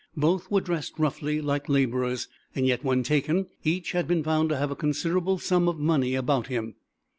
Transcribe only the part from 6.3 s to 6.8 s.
him.